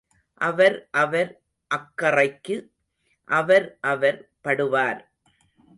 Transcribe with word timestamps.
அவர் 0.41 0.77
அவர் 0.91 1.31
அக்கறைக்கு 1.71 2.55
அவர் 3.29 3.77
அவர் 3.81 4.19
படுவார். 4.43 5.01